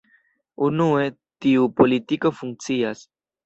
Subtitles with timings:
[0.67, 1.11] Unue,
[1.47, 3.09] tiu politiko funkcias.